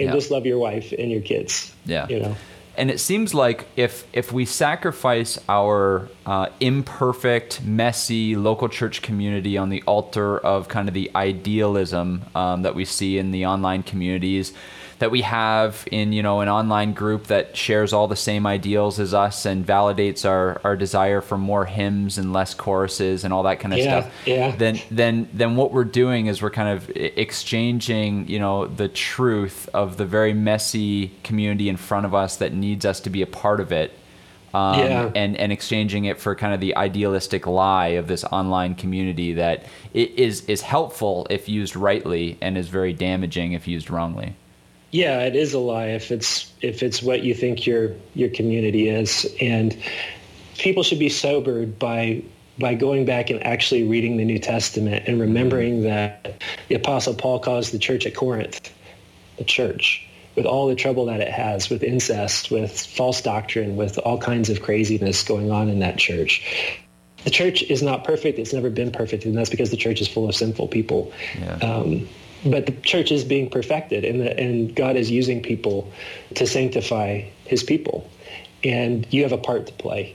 [0.00, 0.14] and Yeah.
[0.14, 1.72] just love your wife and your kids.
[1.86, 2.06] Yeah.
[2.08, 2.36] You know,
[2.76, 9.58] And it seems like if if we sacrifice our uh, imperfect, messy local church community
[9.58, 13.82] on the altar of kind of the idealism um, that we see in the online
[13.82, 14.52] communities,
[14.98, 18.98] that we have in you know an online group that shares all the same ideals
[18.98, 23.44] as us and validates our our desire for more hymns and less choruses and all
[23.44, 24.56] that kind of Yeah, stuff, yeah.
[24.56, 29.68] then then then what we're doing is we're kind of exchanging you know the truth
[29.72, 33.26] of the very messy community in front of us that needs us to be a
[33.26, 33.92] part of it
[34.54, 35.10] um, Yeah.
[35.14, 39.64] and and exchanging it for kind of the idealistic lie of this online community that
[39.94, 44.34] is is helpful if used rightly and is very damaging if used wrongly
[44.90, 48.88] yeah, it is a lie if it's if it's what you think your your community
[48.88, 49.76] is, and
[50.58, 52.22] people should be sobered by
[52.58, 57.38] by going back and actually reading the New Testament and remembering that the Apostle Paul
[57.38, 58.72] calls the church at Corinth
[59.36, 63.98] the church with all the trouble that it has with incest, with false doctrine, with
[63.98, 66.78] all kinds of craziness going on in that church.
[67.24, 68.38] The church is not perfect.
[68.38, 71.12] It's never been perfect, and that's because the church is full of sinful people.
[71.38, 71.56] Yeah.
[71.56, 72.08] Um,
[72.44, 75.90] but the church is being perfected, and, the, and God is using people
[76.34, 78.08] to sanctify his people.
[78.64, 80.14] And you have a part to play.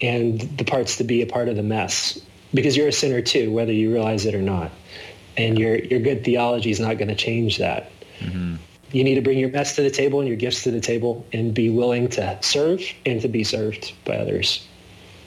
[0.00, 2.20] And the part's to be a part of the mess
[2.54, 4.70] because you're a sinner too, whether you realize it or not.
[5.36, 7.90] And your, your good theology is not going to change that.
[8.18, 8.56] Mm-hmm.
[8.92, 11.24] You need to bring your mess to the table and your gifts to the table
[11.32, 14.66] and be willing to serve and to be served by others.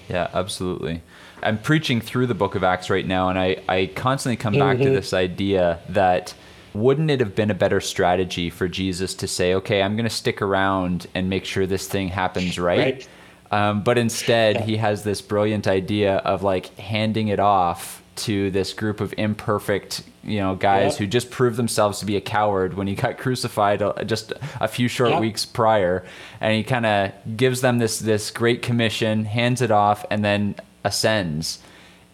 [0.07, 1.01] Yeah, absolutely.
[1.45, 4.77] I'm preaching through the book of Acts right now, and I, I constantly come back
[4.79, 4.93] to Mhm.
[4.95, 6.33] this idea that
[6.73, 10.13] wouldn't it have been a better strategy for Jesus to say, okay, I'm going to
[10.15, 12.77] stick around and make sure this thing happens right?
[12.95, 13.07] Right.
[13.51, 18.73] Um, but instead, he has this brilliant idea of like handing it off to this
[18.73, 20.99] group of imperfect, you know, guys Yep.
[20.99, 24.67] who just proved themselves to be a coward when he got crucified uh, just a
[24.67, 25.19] few short Yep.
[25.21, 26.03] weeks prior,
[26.41, 30.55] and he kind of gives them this this great commission, hands it off, and then
[30.85, 31.59] ascends.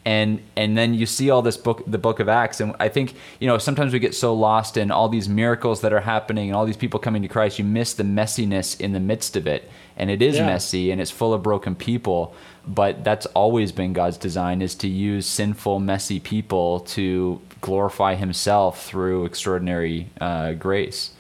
[0.04, 3.14] And and then you see all this book, the book of Acts, and I think
[3.40, 6.56] you know sometimes we get so lost in all these miracles that are happening and
[6.56, 9.70] all these people coming to Christ, you miss the messiness in the midst of it,
[9.96, 10.48] and it is Yeah.
[10.48, 12.34] messy and it's full of broken people.
[12.66, 18.84] But that's always been God's design is to use sinful, messy people to glorify Himself
[18.84, 21.12] through extraordinary uh, grace.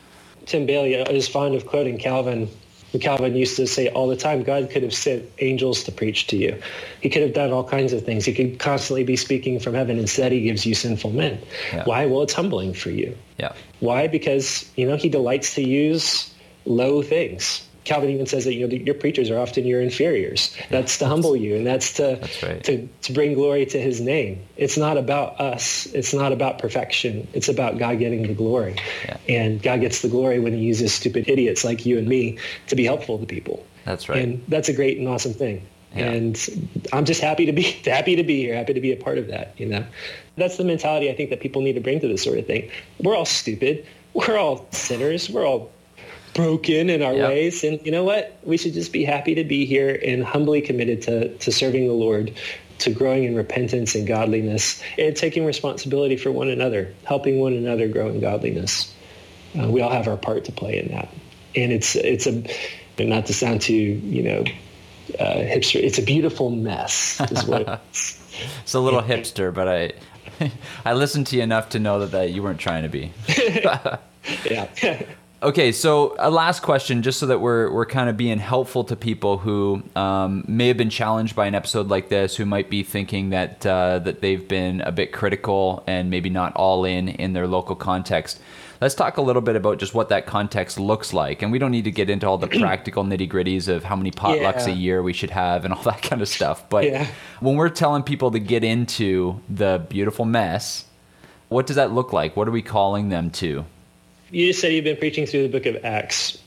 [0.47, 2.49] Tim Bayly is fond of quoting Calvin
[2.99, 6.37] Calvin used to say all the time, God could have sent angels to preach to
[6.37, 6.61] you.
[6.99, 8.25] He could have done all kinds of things.
[8.25, 9.97] He could constantly be speaking from heaven.
[9.97, 11.39] Instead, he gives you sinful men.
[11.71, 11.85] Yeah.
[11.85, 12.05] Why?
[12.05, 13.17] Well, it's humbling for you.
[13.37, 13.53] Yeah.
[13.79, 14.07] Why?
[14.07, 16.33] Because, you know, he delights to use
[16.65, 17.65] low things.
[17.83, 20.55] Calvin even says that you know your preachers are often your inferiors.
[20.69, 22.63] That's to humble you, and that's to That's right.
[22.65, 24.43] to to bring glory to His name.
[24.57, 25.87] It's not about us.
[25.87, 27.27] It's not about perfection.
[27.33, 29.17] It's about God getting the glory, Yeah.
[29.27, 32.75] and God gets the glory when He uses stupid idiots like you and me to
[32.75, 33.65] be helpful to people.
[33.85, 34.21] That's right.
[34.21, 35.63] And that's a great and awesome thing.
[35.95, 36.11] Yeah.
[36.11, 39.17] And I'm just happy to be happy to be here, happy to be a part
[39.17, 39.55] of that.
[39.57, 39.85] You know,
[40.37, 42.69] that's the mentality I think that people need to bring to this sort of thing.
[43.01, 43.85] We're all stupid.
[44.13, 45.29] We're all sinners.
[45.29, 45.71] We're all
[46.33, 47.29] broken in our Yep.
[47.29, 48.37] ways, and you know what?
[48.43, 51.93] We should just be happy to be here and humbly committed to to serving the
[51.93, 52.31] Lord.
[52.79, 57.87] To growing in repentance and godliness, and taking responsibility for one another, helping one another
[57.87, 58.91] grow in godliness.
[59.55, 61.07] Uh, we all have our part to play in that,
[61.55, 62.41] and it's it's a
[62.97, 64.43] not to sound too you know
[65.19, 65.75] uh, hipster.
[65.79, 68.19] It's a beautiful mess, is what it is.
[68.63, 69.91] It's a little hipster, but I
[70.83, 73.11] I listened to you enough to know that, that you weren't trying to be.
[74.49, 75.03] yeah.
[75.43, 78.95] Okay, so a last question, just so that we're we're kind of being helpful to
[78.95, 82.83] people who um, may have been challenged by an episode like this, who might be
[82.83, 87.33] thinking that uh, that they've been a bit critical and maybe not all in in
[87.33, 88.39] their local context.
[88.81, 91.71] Let's talk a little bit about just what that context looks like, and we don't
[91.71, 94.73] need to get into all the practical nitty gritties of how many potlucks Yeah.
[94.73, 96.69] a year we should have and all that kind of stuff.
[96.69, 97.07] But Yeah.
[97.39, 100.85] when we're telling people to get into the beautiful mess,
[101.49, 102.37] what does that look like?
[102.37, 103.65] What are we calling them to?
[104.31, 106.37] You just said you've been preaching through the book of Acts.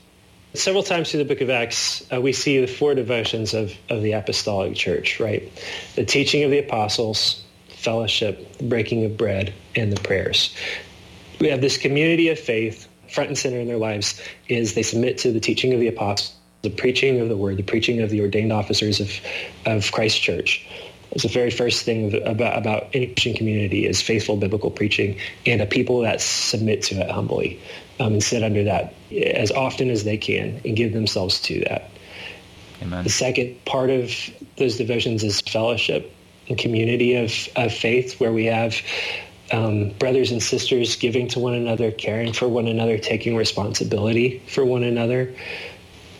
[0.55, 4.01] Several times through the book of Acts, uh, we see the four devotions of, of
[4.01, 5.51] the apostolic church, right?
[5.95, 10.55] The teaching of the apostles, fellowship, the breaking of bread, and the prayers.
[11.39, 15.19] We have this community of faith, front and center in their lives, is they submit
[15.19, 18.21] to the teaching of the apostles, the preaching of the word, the preaching of the
[18.21, 19.11] ordained officers of,
[19.67, 20.65] of Christ's church.
[21.15, 25.61] It's the very first thing about, about any Christian community is faithful biblical preaching and
[25.61, 27.59] a people that submit to it humbly
[28.01, 31.89] um, and sit under that as often as they can and give themselves to that.
[32.81, 33.05] Amen.
[33.05, 34.11] The second part of
[34.57, 36.13] those devotions is fellowship
[36.49, 38.75] and community of, of faith where we have
[39.53, 44.65] um, brothers and sisters giving to one another, caring for one another, taking responsibility for
[44.65, 45.33] one another.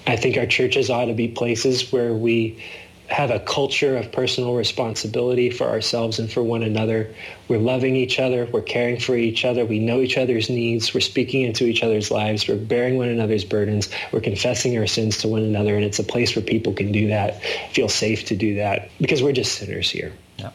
[0.07, 2.63] I think our churches ought to be places where we
[3.07, 7.13] have a culture of personal responsibility for ourselves and for one another.
[7.47, 8.47] We're loving each other.
[8.51, 9.63] We're caring for each other.
[9.63, 10.93] We know each other's needs.
[10.93, 12.47] We're speaking into each other's lives.
[12.47, 13.89] We're bearing one another's burdens.
[14.11, 15.75] We're confessing our sins to one another.
[15.75, 19.21] And it's a place where people can do that, feel safe to do that, because
[19.21, 20.11] we're just sinners here.
[20.37, 20.51] Yeah.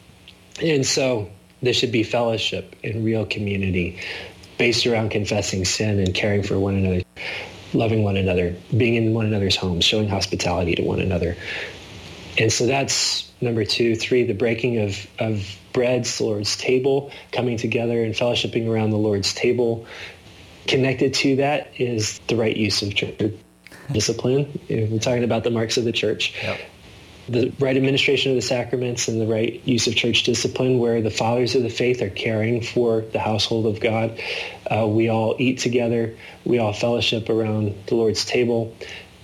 [0.60, 1.30] And so
[1.62, 4.00] there should be fellowship and real community
[4.58, 7.02] based around confessing sin and caring for one another,
[7.74, 11.36] loving one another, being in one another's homes, showing hospitality to one another.
[12.40, 13.94] And so that's number two.
[13.94, 18.96] Three, the breaking of, of breads, the Lord's table, coming together and fellowshipping around the
[18.98, 19.86] Lord's table.
[20.66, 23.20] Connected to that is the right use of church
[23.92, 24.58] discipline.
[24.70, 26.60] We're talking about the marks of the church Yep.
[27.28, 31.10] the right administration of the sacraments and the right use of church discipline where the
[31.10, 34.20] fathers of the faith are caring for the household of God.
[34.70, 36.16] Uh, we all eat together.
[36.44, 38.74] We all fellowship around the Lord's table.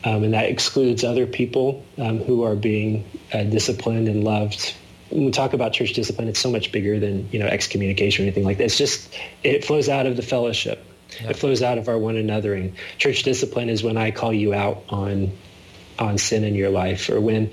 [0.06, 4.72] Um, and that excludes other people um, who are being uh, disciplined and loved.
[5.10, 8.26] When we talk about church discipline, it's so much bigger than, you know, excommunication or
[8.26, 8.64] anything like that.
[8.64, 10.84] It's just, it flows out of the fellowship.
[11.20, 12.74] It flows out of our one anothering.
[12.98, 15.32] Church discipline is when I call you out on
[15.98, 17.50] on sin in your life or when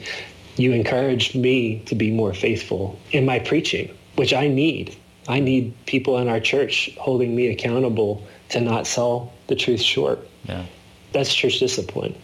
[0.58, 4.96] you encourage me to be more faithful in my preaching, which I need.
[5.30, 10.28] I need people in our church holding me accountable to not sell the truth short.
[10.44, 10.66] Yeah.
[11.14, 12.16] That's church discipline.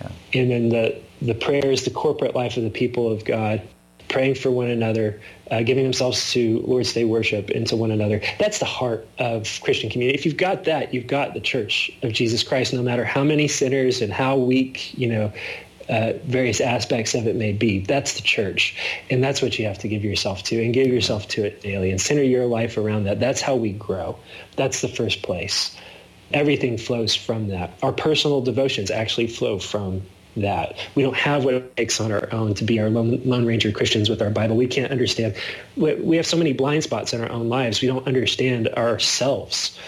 [0.00, 0.10] Yeah.
[0.34, 3.62] And then the, the prayers, the corporate life of the people of God,
[4.08, 8.20] praying for one another, uh, giving themselves to Lord's Day worship and to one another.
[8.38, 10.18] That's the heart of Christian community.
[10.18, 13.48] If you've got that, you've got the church of Jesus Christ, no matter how many
[13.48, 15.32] sinners and how weak, you know,
[15.88, 17.80] uh, various aspects of it may be.
[17.80, 18.76] That's the church.
[19.10, 21.90] And that's what you have to give yourself to and give yourself to it daily
[21.90, 23.18] and center your life around that.
[23.18, 24.16] That's how we grow.
[24.56, 25.76] That's the first place.
[26.32, 27.72] Everything flows from that.
[27.82, 30.02] Our personal devotions actually flow from
[30.36, 30.76] that.
[30.94, 33.70] We don't have what it takes on our own to be our lone, lone ranger
[33.70, 34.56] Christians with our Bible.
[34.56, 35.34] We can't understand.
[35.76, 37.82] We, we have so many blind spots in our own lives.
[37.82, 39.78] We don't understand ourselves.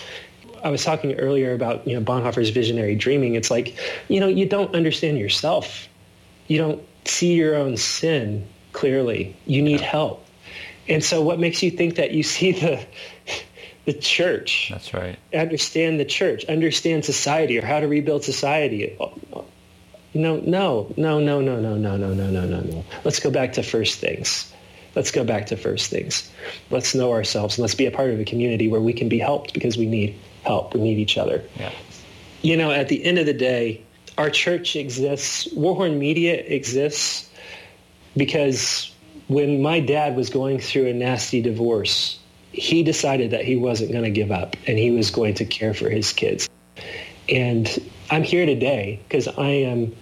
[0.62, 3.35] I was talking earlier about you know Bonhoeffer's visionary dreaming.
[3.35, 3.78] It's like
[4.09, 5.88] you know you don't understand yourself.
[6.46, 9.36] You don't see your own sin clearly.
[9.47, 10.24] You need help.
[10.88, 12.84] And so, what makes you think that you see the
[13.85, 14.68] the church?
[14.70, 15.18] That's right.
[15.35, 18.97] understand the church, understand society or how to rebuild society.
[20.14, 22.85] Know, no, no, no, no, no, no, no, no, no, no, no.
[23.05, 24.53] Let's go back to first things.
[24.95, 26.30] Let's go back to first things.
[26.70, 29.18] Let's know ourselves and let's be a part of a community where we can be
[29.18, 30.14] helped because we need
[30.45, 30.74] help.
[30.74, 31.43] We need each other.
[31.59, 31.72] Yeah.
[32.43, 33.82] You know, at the end of the day,
[34.16, 37.28] our church exists, Warhorn Media exists
[38.16, 38.93] because
[39.26, 42.20] when my dad was going through a nasty divorce,
[42.55, 45.74] he decided that he wasn't going to give up and he was going to care
[45.74, 46.48] for his kids.
[47.28, 47.68] And
[48.11, 49.94] I'm here today because I am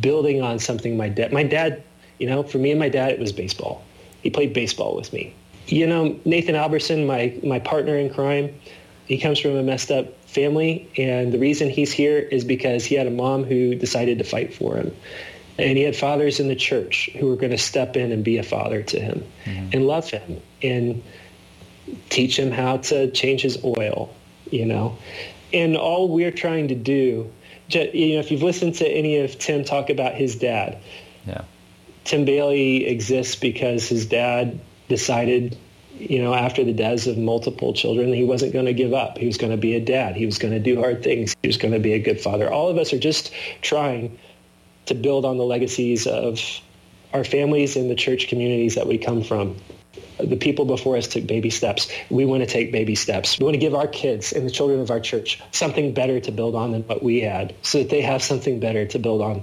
[0.00, 1.82] building on something my dad, my dad,
[2.18, 3.82] you know, for me and my dad, it was baseball.
[4.22, 5.34] He played baseball with me.
[5.66, 8.54] You know, Nathan Alberson, my, my partner in crime,
[9.06, 10.88] he comes from a messed up family.
[10.96, 14.54] And the reason he's here is because he had a mom who decided to fight
[14.54, 14.94] for him.
[15.58, 18.38] And he had fathers in the church who were going to step in and be
[18.38, 19.70] a father to him mm-hmm.
[19.72, 21.02] and love him and
[22.10, 24.14] teach him how to change his oil,
[24.50, 24.96] you know.
[25.52, 27.30] And all we're trying to do,
[27.68, 30.78] you know, if you've listened to any of Tim talk about his dad,
[31.26, 31.42] yeah.
[32.04, 35.56] Tim Bayly exists because his dad decided,
[35.98, 39.18] you know, after the deaths of multiple children, he wasn't going to give up.
[39.18, 40.16] He was going to be a dad.
[40.16, 41.36] He was going to do hard things.
[41.42, 42.50] He was going to be a good father.
[42.52, 44.18] All of us are just trying
[44.86, 46.40] to build on the legacies of
[47.12, 49.56] our families and the church communities that we come from.
[50.18, 51.90] The people before us took baby steps.
[52.10, 53.38] We want to take baby steps.
[53.38, 56.32] We want to give our kids and the children of our church something better to
[56.32, 59.42] build on than what we had so that they have something better to build on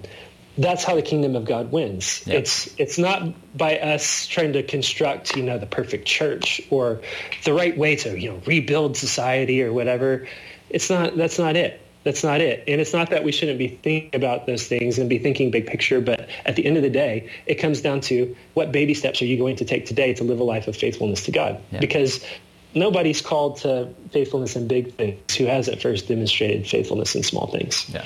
[0.60, 2.24] that's how the kingdom of God wins.
[2.28, 2.38] Yep.
[2.38, 7.02] It's it's not by us trying to construct, you know, the perfect church or
[7.46, 10.28] the right way to, you know, rebuild society or whatever.
[10.70, 11.82] It's not that's not it.
[12.04, 12.64] That's not it.
[12.68, 15.68] And it's not that we shouldn't be thinking about those things and be thinking big
[15.68, 19.22] picture, but at the end of the day, it comes down to what baby steps
[19.22, 21.62] are you going to take today to live a life of faithfulness to God?
[21.72, 21.80] Yeah.
[21.80, 22.24] Because
[22.74, 27.90] nobody's called to faithfulness in big things who hasn't first demonstrated faithfulness in small things.
[27.90, 28.06] Yeah.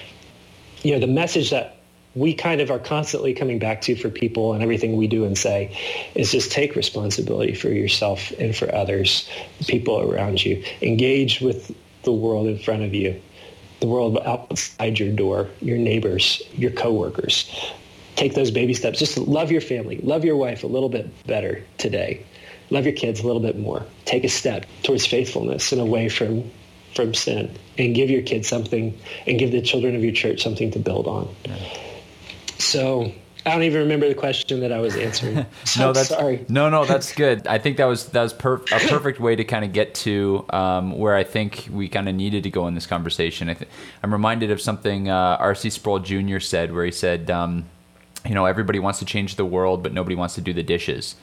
[0.81, 1.77] You know, the message that
[2.15, 5.37] we kind of are constantly coming back to for people and everything we do and
[5.37, 5.75] say
[6.13, 9.27] is just take responsibility for yourself and for others,
[9.67, 10.63] people around you.
[10.81, 13.19] Engage with the world in front of you,
[13.83, 17.51] the world outside your door, your neighbors, your coworkers.
[18.15, 18.97] Take those baby steps.
[18.97, 19.97] Just love your family.
[19.97, 22.25] Love your wife a little bit better today.
[22.69, 23.85] Love your kids a little bit more.
[24.05, 26.49] Take a step towards faithfulness and away from
[26.95, 30.71] from sin and give your kids something and give the children of your church something
[30.71, 31.27] to build on.
[32.59, 33.11] So
[33.45, 35.45] I don't even remember the question that I was answering.
[35.65, 36.45] So no, that's sorry.
[36.49, 37.47] No, no, that's good.
[37.47, 40.45] I think that was that was per- a perfect way to kind of get to
[40.51, 43.49] um, where I think we kind of needed to go in this conversation.
[43.49, 43.69] I th-
[44.01, 45.69] I'm reminded of something uh, R.C.
[45.71, 46.39] Sproul Jr.
[46.39, 47.65] said, where he said, um,
[48.25, 51.15] "You know, everybody wants to change the world, but nobody wants to do the dishes."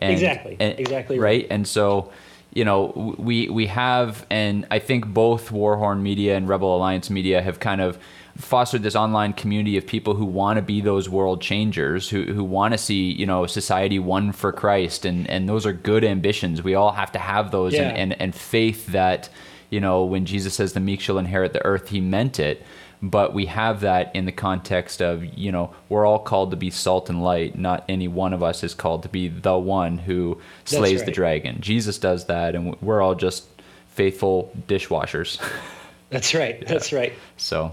[0.00, 0.56] And, exactly.
[0.60, 1.18] And, exactly.
[1.18, 1.42] Right.
[1.42, 1.46] right.
[1.50, 2.12] And so
[2.54, 7.42] you know we we have and I think both Warhorn Media and Rebel Alliance Media
[7.42, 7.98] have kind of
[8.38, 12.44] fostered this online community of people who want to be those world changers, who, who
[12.44, 15.04] want to see, you know, society won for Christ.
[15.04, 16.62] And, and those are good ambitions.
[16.62, 17.88] We all have to have those yeah.
[17.88, 19.28] and, and, and faith that,
[19.70, 22.64] you know, when Jesus says the meek shall inherit the earth, he meant it.
[23.02, 26.70] But we have that in the context of, you know, we're all called to be
[26.70, 27.58] salt and light.
[27.58, 31.06] Not any one of us is called to be the one who slays right.
[31.06, 31.58] the dragon.
[31.60, 33.46] Jesus does that, and we're all just
[33.88, 35.40] faithful dishwashers.
[36.10, 36.66] That's right.
[36.66, 37.12] That's right.
[37.36, 37.72] So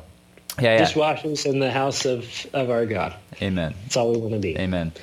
[0.60, 0.86] yeah, yeah.
[0.86, 3.14] dishwashers in the house of, of our God.
[3.42, 3.74] Amen.
[3.84, 4.58] That's all we want to be.
[4.58, 4.94] Amen.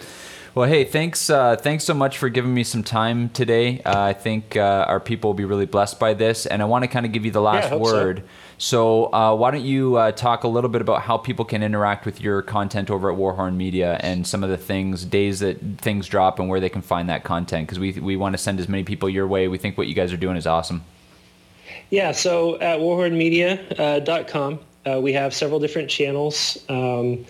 [0.55, 3.81] Well, hey, thanks, uh, thanks so much for giving me some time today.
[3.87, 6.85] Uh, I think uh, our people will be really blessed by this, and I want
[6.85, 8.19] to kind of give you the last yeah, word.
[8.59, 11.63] So, so uh, why don't you uh, talk a little bit about how people can
[11.63, 15.59] interact with your content over at Warhorn Media and some of the things, days that
[15.79, 17.67] things drop, and where they can find that content?
[17.67, 19.49] Because we we want to send as many people your way.
[19.49, 20.85] We think what you guys are doing is awesome.
[21.89, 22.13] Yeah.
[22.13, 24.59] So at warhornmedia.com.
[24.85, 27.25] Uh, we have several different channels um,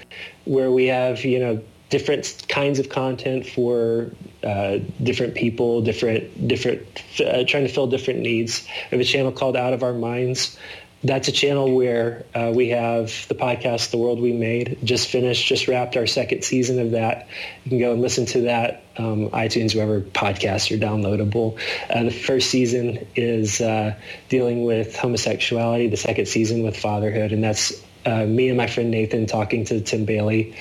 [0.44, 4.10] where we have, you know, different kinds of content for
[4.42, 6.82] uh, different people, different, different,
[7.20, 8.66] uh, trying to fill different needs.
[8.90, 10.56] We have a channel called Out of Our Minds
[11.04, 15.46] that's a channel where uh, we have the podcast the world we made just finished
[15.46, 17.26] just wrapped our second season of that.
[17.64, 21.58] You can go and listen to that um, itunes wherever podcasts are downloadable.
[21.90, 23.96] Uh, the first season is uh,
[24.28, 28.90] dealing with homosexuality the second season with fatherhood and that's uh, me and my friend
[28.90, 30.54] nathan talking to tim bayly.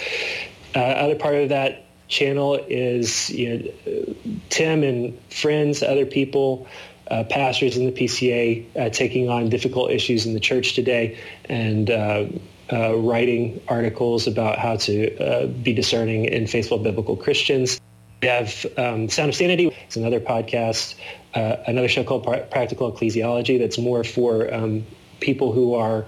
[0.76, 4.16] Uh, other part of that channel is you know,
[4.50, 6.68] tim and friends other people
[7.12, 11.92] uh, pastors in the PCA uh, taking on difficult issues in the church today and
[11.92, 12.26] uh,
[12.72, 17.82] uh writing articles about how to uh, be discerning in faithful biblical Christians.
[18.22, 19.76] We have um, Sound of Sanity.
[19.86, 20.96] It's another podcast,
[21.36, 24.86] uh, another show called Practical Ecclesiology that's more for um,
[25.20, 26.06] people who are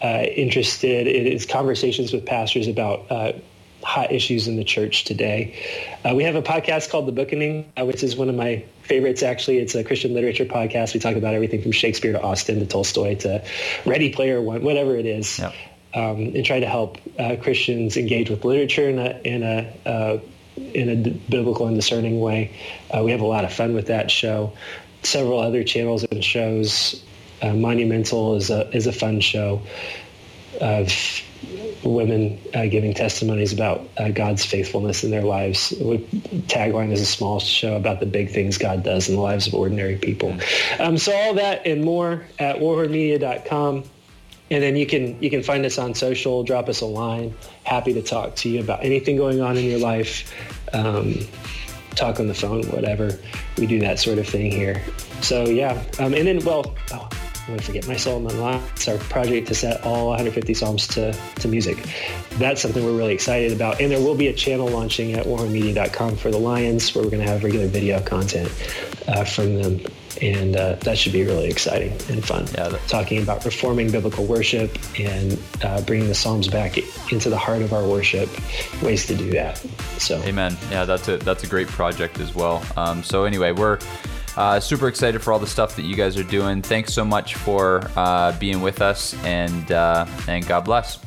[0.00, 3.42] interested in is conversations with pastors about
[3.82, 5.58] hot issues in the church today.
[6.14, 9.58] We have a podcast called The Bookening, which is one of my favorites, actually.
[9.58, 10.94] It's a Christian literature podcast.
[10.94, 13.44] We talk about everything from Shakespeare to Austen to Tolstoy to
[13.84, 15.54] Ready Player One, whatever it is, Yep.
[15.94, 20.18] um, and try to help uh, Christians engage with literature in a, in a, uh,
[20.56, 22.50] in a d- biblical and discerning way.
[22.90, 24.52] Uh, we have a lot of fun with that show.
[25.02, 27.04] Several other channels and shows.
[27.40, 29.62] Uh, Monumental is a, is a fun show
[30.60, 30.92] of
[31.84, 35.72] women uh, giving testimonies about uh, God's faithfulness in their lives.
[35.80, 35.98] We,
[36.48, 39.54] tagline is a small show about the big things God does in the lives of
[39.54, 40.36] ordinary people.
[40.78, 43.84] Um, so all that and more at warhornmedia.com.
[44.50, 47.34] And then you can you can find us on social, drop us a line.
[47.64, 50.32] Happy to talk to you about anything going on in your life.
[50.72, 51.16] Um,
[51.90, 53.18] talk on the phone, whatever.
[53.58, 54.82] We do that sort of thing here.
[55.20, 57.08] So yeah, um, and then well, oh,
[57.48, 58.60] I'm gonna forget my psalm online.
[58.74, 61.78] It's our project to set all 150 psalms to, to music.
[62.32, 63.80] That's something we're really excited about.
[63.80, 67.22] And there will be a channel launching at warhornmedia.com for the Lions, where we're gonna
[67.22, 68.48] have regular video content
[69.08, 69.80] uh, from them.
[70.20, 72.46] And uh, that should be really exciting and fun.
[72.52, 76.76] Yeah, that- Talking about reforming biblical worship and uh, bringing the Psalms back
[77.10, 78.28] into the heart of our worship,
[78.82, 79.56] ways to do that.
[79.96, 80.54] So Amen.
[80.70, 82.62] Yeah, that's a that's a great project as well.
[82.76, 83.78] Um, so anyway, we're
[84.38, 86.62] uh, super excited for all the stuff that you guys are doing.
[86.62, 91.00] Thanks so much for uh, being with us, and uh, and God bless.